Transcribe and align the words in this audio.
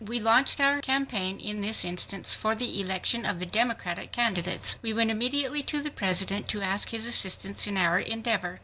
We 0.03 0.19
launched 0.19 0.59
our 0.59 0.81
campaign 0.81 1.39
in 1.39 1.61
this 1.61 1.85
instance 1.85 2.33
for 2.33 2.55
the 2.55 2.79
election 2.81 3.23
of 3.23 3.37
the 3.37 3.45
Democratic 3.45 4.11
candidates. 4.11 4.75
We 4.81 4.93
went 4.93 5.11
immediately 5.11 5.61
to 5.61 5.79
the 5.79 5.91
President 5.91 6.47
to 6.47 6.61
ask 6.63 6.89
his 6.89 7.05
assistance 7.05 7.67
in 7.67 7.77
our 7.77 7.99
endeavor. 7.99 8.59